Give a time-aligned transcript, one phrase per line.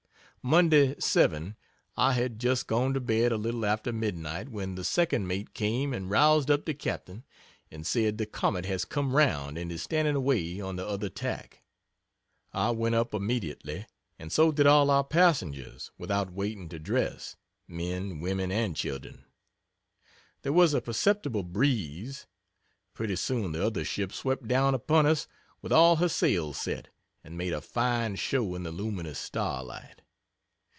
[0.43, 1.55] Monday 7
[1.95, 5.93] I had just gone to bed a little after midnight when the 2d mate came
[5.93, 7.23] and roused up the captain
[7.69, 11.61] and said "The Comet has come round and is standing away on the other tack."
[12.53, 13.85] I went up immediately,
[14.17, 17.35] and so did all our passengers, without waiting to dress
[17.67, 19.25] men, women and children.
[20.41, 22.25] There was a perceptible breeze.
[22.95, 25.27] Pretty soon the other ship swept down upon us
[25.61, 26.87] with all her sails set,
[27.23, 30.01] and made a fine show in the luminous starlight.